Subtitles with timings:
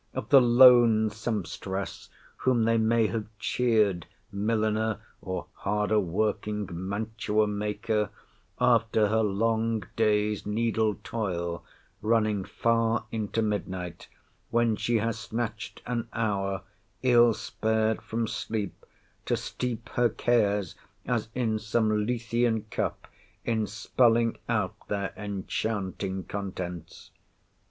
[0.15, 8.09] —of the lone sempstress, whom they may have cheered (milliner, or harder working mantua maker)
[8.59, 11.63] after her long day's needle toil,
[12.01, 14.07] running far into midnight,
[14.49, 16.63] when she has snatched an hour,
[17.03, 18.83] ill spared from sleep,
[19.23, 20.73] to steep her cares,
[21.05, 23.05] as in some Lethean cup,
[23.45, 27.11] in spelling out their enchanting contents!